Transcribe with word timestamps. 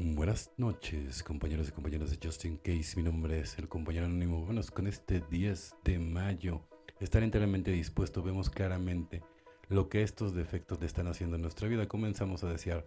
Buenas 0.00 0.52
noches, 0.58 1.24
compañeros 1.24 1.70
y 1.70 1.72
compañeras 1.72 2.12
de 2.12 2.24
Justin 2.24 2.56
Case. 2.58 2.94
Mi 2.94 3.02
nombre 3.02 3.40
es 3.40 3.58
el 3.58 3.68
compañero 3.68 4.06
anónimo. 4.06 4.44
Bueno, 4.44 4.60
con 4.72 4.86
este 4.86 5.20
10 5.28 5.74
de 5.82 5.98
mayo, 5.98 6.62
estar 7.00 7.24
enteramente 7.24 7.72
dispuesto, 7.72 8.22
vemos 8.22 8.48
claramente 8.48 9.24
lo 9.68 9.88
que 9.88 10.04
estos 10.04 10.36
defectos 10.36 10.78
le 10.78 10.86
están 10.86 11.08
haciendo 11.08 11.34
en 11.34 11.42
nuestra 11.42 11.66
vida. 11.66 11.88
Comenzamos 11.88 12.44
a 12.44 12.48
desear 12.48 12.86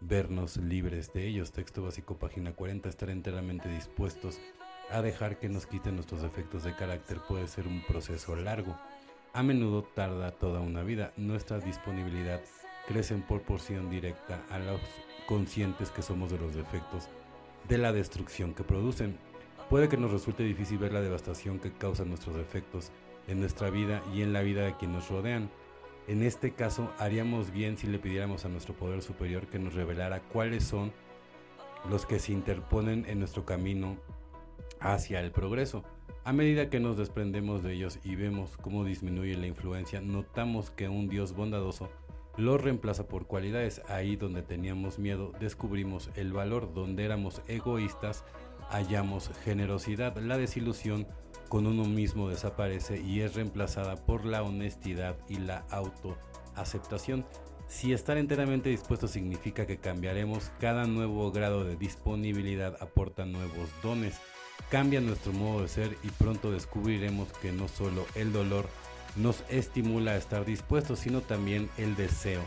vernos 0.00 0.58
libres 0.58 1.14
de 1.14 1.26
ellos. 1.26 1.50
Texto 1.50 1.82
básico, 1.82 2.18
página 2.18 2.52
40. 2.52 2.90
Estar 2.90 3.08
enteramente 3.08 3.70
dispuestos 3.70 4.38
a 4.90 5.00
dejar 5.00 5.38
que 5.38 5.48
nos 5.48 5.64
quiten 5.64 5.94
nuestros 5.94 6.20
defectos 6.20 6.64
de 6.64 6.76
carácter 6.76 7.22
puede 7.26 7.48
ser 7.48 7.66
un 7.66 7.82
proceso 7.86 8.36
largo. 8.36 8.78
A 9.32 9.42
menudo 9.42 9.82
tarda 9.82 10.30
toda 10.32 10.60
una 10.60 10.82
vida. 10.82 11.14
Nuestra 11.16 11.58
disponibilidad 11.58 12.42
crece 12.86 13.14
en 13.14 13.22
proporción 13.22 13.88
directa 13.88 14.44
a 14.50 14.58
los 14.58 14.80
conscientes 15.26 15.90
que 15.90 16.02
somos 16.02 16.30
de 16.30 16.38
los 16.38 16.54
defectos, 16.54 17.08
de 17.68 17.78
la 17.78 17.92
destrucción 17.92 18.54
que 18.54 18.64
producen. 18.64 19.18
Puede 19.68 19.88
que 19.88 19.96
nos 19.96 20.10
resulte 20.10 20.42
difícil 20.42 20.78
ver 20.78 20.92
la 20.92 21.00
devastación 21.00 21.58
que 21.58 21.72
causan 21.72 22.08
nuestros 22.08 22.36
defectos 22.36 22.90
en 23.28 23.40
nuestra 23.40 23.70
vida 23.70 24.02
y 24.14 24.22
en 24.22 24.32
la 24.32 24.42
vida 24.42 24.64
de 24.64 24.76
quienes 24.76 24.96
nos 24.96 25.08
rodean. 25.08 25.50
En 26.08 26.22
este 26.22 26.52
caso, 26.52 26.90
haríamos 26.98 27.52
bien 27.52 27.76
si 27.76 27.86
le 27.86 27.98
pidiéramos 27.98 28.44
a 28.44 28.48
nuestro 28.48 28.74
poder 28.74 29.02
superior 29.02 29.46
que 29.46 29.58
nos 29.58 29.74
revelara 29.74 30.20
cuáles 30.20 30.64
son 30.64 30.92
los 31.88 32.04
que 32.04 32.18
se 32.18 32.32
interponen 32.32 33.06
en 33.06 33.20
nuestro 33.20 33.44
camino 33.44 33.96
hacia 34.80 35.20
el 35.20 35.30
progreso. 35.30 35.84
A 36.24 36.32
medida 36.32 36.68
que 36.68 36.80
nos 36.80 36.96
desprendemos 36.96 37.62
de 37.62 37.74
ellos 37.74 37.98
y 38.04 38.14
vemos 38.14 38.56
cómo 38.56 38.84
disminuye 38.84 39.36
la 39.36 39.46
influencia, 39.46 40.00
notamos 40.00 40.70
que 40.70 40.88
un 40.88 41.08
Dios 41.08 41.34
bondadoso 41.34 41.90
lo 42.40 42.58
reemplaza 42.58 43.06
por 43.06 43.26
cualidades. 43.26 43.82
Ahí 43.88 44.16
donde 44.16 44.42
teníamos 44.42 44.98
miedo, 44.98 45.32
descubrimos 45.38 46.10
el 46.16 46.32
valor. 46.32 46.74
Donde 46.74 47.04
éramos 47.04 47.42
egoístas, 47.46 48.24
hallamos 48.70 49.30
generosidad. 49.44 50.16
La 50.16 50.38
desilusión 50.38 51.06
con 51.48 51.66
uno 51.66 51.84
mismo 51.84 52.28
desaparece 52.28 53.00
y 53.00 53.20
es 53.20 53.34
reemplazada 53.34 53.96
por 53.96 54.24
la 54.24 54.42
honestidad 54.42 55.16
y 55.28 55.36
la 55.38 55.64
autoaceptación. 55.70 57.26
Si 57.68 57.92
estar 57.92 58.18
enteramente 58.18 58.68
dispuesto 58.68 59.06
significa 59.06 59.66
que 59.66 59.78
cambiaremos, 59.78 60.50
cada 60.58 60.86
nuevo 60.86 61.30
grado 61.30 61.64
de 61.64 61.76
disponibilidad 61.76 62.76
aporta 62.80 63.24
nuevos 63.26 63.70
dones, 63.80 64.20
cambia 64.70 65.00
nuestro 65.00 65.32
modo 65.32 65.62
de 65.62 65.68
ser 65.68 65.96
y 66.02 66.08
pronto 66.08 66.50
descubriremos 66.50 67.32
que 67.34 67.52
no 67.52 67.68
solo 67.68 68.06
el 68.16 68.32
dolor 68.32 68.68
nos 69.16 69.42
estimula 69.48 70.12
a 70.12 70.16
estar 70.16 70.44
dispuestos, 70.44 71.00
sino 71.00 71.20
también 71.20 71.68
el 71.76 71.96
deseo 71.96 72.42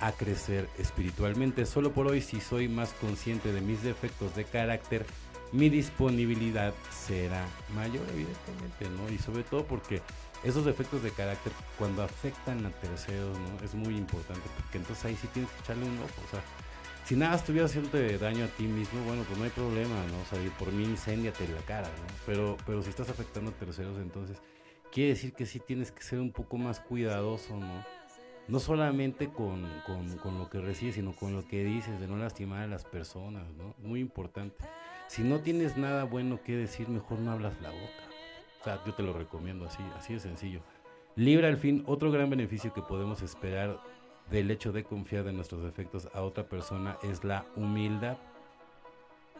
a 0.00 0.12
crecer 0.12 0.68
espiritualmente. 0.78 1.66
Solo 1.66 1.92
por 1.92 2.06
hoy, 2.06 2.20
si 2.20 2.40
soy 2.40 2.68
más 2.68 2.92
consciente 2.94 3.52
de 3.52 3.60
mis 3.60 3.82
defectos 3.82 4.34
de 4.34 4.44
carácter, 4.44 5.04
mi 5.52 5.68
disponibilidad 5.68 6.72
será 6.90 7.44
mayor, 7.74 8.04
evidentemente, 8.12 8.88
¿no? 8.96 9.12
Y 9.12 9.18
sobre 9.18 9.42
todo 9.42 9.64
porque 9.64 10.00
esos 10.44 10.64
defectos 10.64 11.02
de 11.02 11.10
carácter, 11.10 11.52
cuando 11.78 12.02
afectan 12.02 12.64
a 12.64 12.70
terceros, 12.70 13.36
¿no? 13.38 13.64
Es 13.64 13.74
muy 13.74 13.96
importante, 13.96 14.42
porque 14.56 14.78
entonces 14.78 15.04
ahí 15.04 15.18
sí 15.20 15.28
tienes 15.28 15.50
que 15.50 15.60
echarle 15.60 15.84
un 15.84 15.98
ojo, 15.98 16.22
o 16.26 16.30
sea, 16.30 16.40
si 17.04 17.16
nada 17.16 17.34
estuviera 17.34 17.66
haciendo 17.66 17.98
daño 18.18 18.44
a 18.44 18.48
ti 18.48 18.64
mismo, 18.64 19.02
bueno, 19.04 19.24
pues 19.24 19.36
no 19.36 19.44
hay 19.44 19.50
problema, 19.50 19.96
¿no? 20.06 20.20
O 20.20 20.26
sea, 20.30 20.58
por 20.58 20.72
mí 20.72 20.84
incendiate 20.84 21.48
la 21.48 21.60
cara, 21.62 21.88
¿no? 21.88 22.14
Pero, 22.24 22.56
pero 22.64 22.82
si 22.82 22.90
estás 22.90 23.08
afectando 23.08 23.50
a 23.50 23.54
terceros, 23.54 23.98
entonces 23.98 24.38
quiere 24.90 25.10
decir 25.10 25.32
que 25.32 25.46
sí 25.46 25.60
tienes 25.60 25.92
que 25.92 26.02
ser 26.02 26.20
un 26.20 26.32
poco 26.32 26.58
más 26.58 26.80
cuidadoso, 26.80 27.56
¿no? 27.56 27.84
No 28.48 28.58
solamente 28.58 29.28
con, 29.28 29.64
con, 29.86 30.38
lo 30.38 30.50
que 30.50 30.60
recibes, 30.60 30.96
sino 30.96 31.12
con 31.12 31.34
lo 31.34 31.46
que 31.46 31.62
dices, 31.64 32.00
de 32.00 32.08
no 32.08 32.16
lastimar 32.16 32.62
a 32.62 32.66
las 32.66 32.84
personas, 32.84 33.44
¿no? 33.56 33.74
Muy 33.78 34.00
importante. 34.00 34.64
Si 35.06 35.22
no 35.22 35.40
tienes 35.40 35.76
nada 35.76 36.04
bueno 36.04 36.42
que 36.42 36.56
decir, 36.56 36.88
mejor 36.88 37.20
no 37.20 37.30
hablas 37.30 37.60
la 37.60 37.70
boca. 37.70 38.10
O 38.60 38.64
sea, 38.64 38.82
yo 38.84 38.94
te 38.94 39.02
lo 39.02 39.12
recomiendo 39.12 39.66
así, 39.66 39.82
así 39.96 40.14
de 40.14 40.20
sencillo. 40.20 40.60
Libre 41.14 41.46
al 41.46 41.58
fin, 41.58 41.84
otro 41.86 42.10
gran 42.10 42.28
beneficio 42.28 42.72
que 42.72 42.82
podemos 42.82 43.22
esperar 43.22 43.80
del 44.30 44.50
hecho 44.50 44.72
de 44.72 44.84
confiar 44.84 45.24
de 45.24 45.32
nuestros 45.32 45.62
defectos 45.62 46.08
a 46.14 46.22
otra 46.22 46.48
persona 46.48 46.96
es 47.02 47.24
la 47.24 47.46
humildad. 47.56 48.16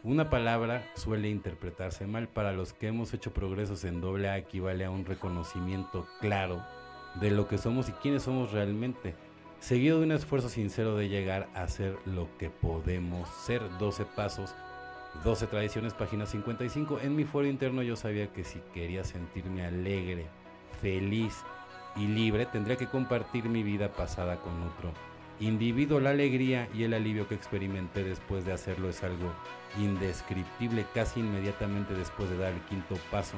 Una 0.03 0.31
palabra 0.31 0.91
suele 0.95 1.29
interpretarse 1.29 2.07
mal. 2.07 2.27
Para 2.27 2.53
los 2.53 2.73
que 2.73 2.89
hemos 2.89 3.13
hecho 3.13 3.35
progresos 3.35 3.85
en 3.85 4.01
doble 4.01 4.31
A 4.31 4.39
equivale 4.39 4.87
a 4.87 4.91
un 4.91 5.05
reconocimiento 5.05 6.07
claro 6.21 6.65
de 7.21 7.31
lo 7.31 7.47
que 7.49 7.59
somos 7.59 7.91
y 7.91 7.93
quiénes 7.93 8.23
somos 8.23 8.53
realmente, 8.53 9.15
seguido 9.59 9.99
de 9.99 10.07
un 10.07 10.13
esfuerzo 10.13 10.49
sincero 10.49 10.97
de 10.97 11.11
llegar 11.11 11.51
a 11.55 11.69
ser 11.69 11.99
lo 12.07 12.35
que 12.39 12.49
podemos 12.49 13.29
ser. 13.45 13.61
12 13.79 14.07
pasos, 14.07 14.55
12 15.23 15.49
tradiciones, 15.49 15.93
página 15.93 16.25
55. 16.25 17.01
En 17.03 17.15
mi 17.15 17.25
foro 17.25 17.47
interno 17.47 17.83
yo 17.83 17.95
sabía 17.95 18.33
que 18.33 18.43
si 18.43 18.59
quería 18.73 19.05
sentirme 19.05 19.67
alegre, 19.67 20.25
feliz 20.81 21.37
y 21.95 22.07
libre, 22.07 22.47
tendría 22.47 22.77
que 22.77 22.87
compartir 22.87 23.51
mi 23.51 23.63
vida 23.63 23.93
pasada 23.93 24.37
con 24.37 24.63
otro 24.63 24.95
individuo. 25.41 26.01
La 26.01 26.11
alegría 26.11 26.69
y 26.75 26.85
el 26.85 26.95
alivio 26.95 27.27
que 27.27 27.35
experimenté 27.35 28.05
después 28.05 28.45
de 28.45 28.53
hacerlo 28.53 28.89
es 28.89 29.03
algo 29.03 29.33
indescriptible. 29.79 30.87
Casi 30.95 31.21
inmediatamente 31.21 31.95
después 31.95 32.31
de 32.31 32.37
dar 32.37 32.53
el 32.53 32.61
quinto 32.63 32.97
paso, 33.11 33.37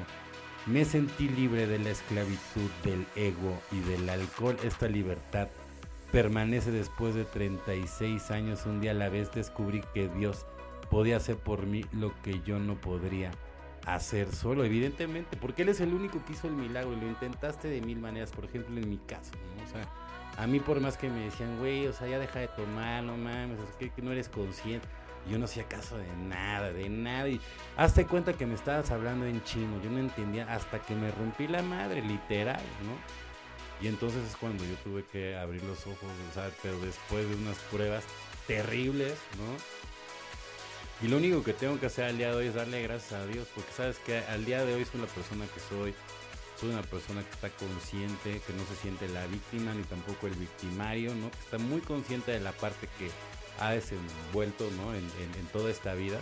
me 0.65 0.85
sentí 0.85 1.27
libre 1.29 1.67
de 1.67 1.79
la 1.79 1.89
esclavitud 1.89 2.69
del 2.83 3.05
ego 3.15 3.59
y 3.71 3.79
del 3.81 4.09
alcohol. 4.09 4.57
Esta 4.63 4.87
libertad 4.87 5.47
permanece 6.11 6.71
después 6.71 7.15
de 7.15 7.25
36 7.25 8.31
años. 8.31 8.65
Un 8.65 8.81
día 8.81 8.91
a 8.91 8.95
la 8.95 9.09
vez 9.09 9.31
descubrí 9.31 9.81
que 9.93 10.07
Dios 10.09 10.45
podía 10.89 11.17
hacer 11.17 11.37
por 11.37 11.65
mí 11.65 11.83
lo 11.91 12.13
que 12.21 12.41
yo 12.45 12.59
no 12.59 12.75
podría 12.75 13.31
hacer 13.85 14.33
solo, 14.33 14.63
evidentemente, 14.63 15.37
porque 15.37 15.63
Él 15.63 15.69
es 15.69 15.81
el 15.81 15.93
único 15.93 16.23
que 16.25 16.33
hizo 16.33 16.47
el 16.47 16.53
milagro 16.53 16.93
y 16.93 17.01
lo 17.01 17.07
intentaste 17.07 17.67
de 17.67 17.81
mil 17.81 17.99
maneras, 17.99 18.31
por 18.31 18.45
ejemplo 18.45 18.77
en 18.77 18.89
mi 18.89 18.97
caso, 18.97 19.31
¿no? 19.57 19.63
O 19.63 19.67
sea, 19.67 19.87
a 20.37 20.47
mí 20.47 20.59
por 20.59 20.79
más 20.79 20.97
que 20.97 21.09
me 21.09 21.25
decían, 21.25 21.57
güey, 21.59 21.87
o 21.87 21.93
sea, 21.93 22.07
ya 22.07 22.19
deja 22.19 22.39
de 22.39 22.47
tomar, 22.47 23.03
no 23.03 23.17
mames, 23.17 23.59
o 23.59 23.67
sea, 23.67 23.89
que, 23.89 24.01
no 24.01 24.11
eres 24.11 24.29
consciente. 24.29 24.87
Yo 25.29 25.39
no 25.39 25.45
hacía 25.45 25.63
caso 25.69 25.97
de 25.97 26.07
nada, 26.27 26.73
de 26.73 26.89
nada. 26.89 27.29
Y 27.29 27.39
hazte 27.77 28.05
cuenta 28.05 28.33
que 28.33 28.45
me 28.45 28.55
estabas 28.55 28.91
hablando 28.91 29.25
en 29.25 29.41
chino. 29.43 29.81
Yo 29.81 29.89
no 29.89 29.99
entendía 29.99 30.53
hasta 30.53 30.79
que 30.79 30.95
me 30.95 31.11
rompí 31.11 31.47
la 31.47 31.61
madre, 31.61 32.01
literal, 32.01 32.61
¿no? 32.83 32.97
Y 33.81 33.87
entonces 33.87 34.21
es 34.27 34.35
cuando 34.35 34.65
yo 34.65 34.75
tuve 34.83 35.05
que 35.05 35.37
abrir 35.37 35.63
los 35.63 35.85
ojos, 35.87 36.09
o 36.29 36.33
sea, 36.33 36.49
pero 36.61 36.77
después 36.79 37.29
de 37.29 37.35
unas 37.35 37.57
pruebas 37.71 38.03
terribles, 38.47 39.17
¿no? 39.37 40.02
Y 41.03 41.09
lo 41.09 41.17
único 41.17 41.43
que 41.43 41.51
tengo 41.51 41.77
que 41.81 41.87
hacer 41.87 42.05
al 42.05 42.17
día 42.17 42.29
de 42.29 42.35
hoy 42.35 42.47
es 42.47 42.53
darle 42.53 42.81
gracias 42.81 43.11
a 43.11 43.25
Dios, 43.25 43.45
porque 43.53 43.73
sabes 43.73 43.97
que 43.99 44.19
al 44.19 44.45
día 44.45 44.63
de 44.63 44.73
hoy 44.73 44.85
soy 44.85 45.01
la 45.01 45.07
persona 45.07 45.45
que 45.53 45.59
soy, 45.59 45.93
soy 46.57 46.69
una 46.69 46.81
persona 46.81 47.21
que 47.21 47.31
está 47.31 47.49
consciente, 47.49 48.39
que 48.47 48.53
no 48.53 48.63
se 48.65 48.75
siente 48.81 49.09
la 49.09 49.27
víctima 49.27 49.73
ni 49.73 49.83
tampoco 49.83 50.27
el 50.27 50.35
victimario, 50.35 51.13
¿no? 51.13 51.29
Que 51.29 51.39
está 51.39 51.57
muy 51.57 51.81
consciente 51.81 52.31
de 52.31 52.39
la 52.39 52.53
parte 52.53 52.87
que 52.97 53.09
ha 53.59 53.71
desenvuelto, 53.71 54.69
¿no? 54.77 54.95
En, 54.95 55.03
toda 55.51 55.69
esta 55.69 55.93
vida 55.93 56.19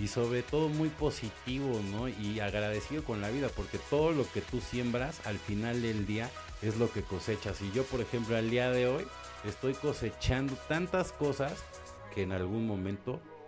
y 0.00 0.08
sobre 0.08 0.42
todo 0.42 0.68
muy 0.68 0.88
positivo, 0.88 1.80
¿no? 1.92 2.08
Y 2.08 2.40
agradecido 2.40 3.04
con 3.04 3.20
la 3.20 3.30
vida, 3.30 3.48
porque 3.54 3.78
todo 3.88 4.10
lo 4.10 4.28
que 4.32 4.40
tú 4.40 4.60
siembras 4.60 5.24
al 5.26 5.38
final 5.38 5.80
del 5.80 6.06
día 6.06 6.28
es 6.60 6.76
lo 6.76 6.90
que 6.90 7.02
cosechas. 7.02 7.62
Y 7.62 7.70
yo, 7.70 7.84
por 7.84 8.00
ejemplo, 8.00 8.36
al 8.36 8.50
día 8.50 8.72
de 8.72 8.88
hoy 8.88 9.06
estoy 9.44 9.74
cosechando 9.74 10.54
tantas 10.68 11.12
cosas 11.12 11.52
que 12.12 12.22
en 12.22 12.32
algún 12.32 12.66
momento 12.66 13.20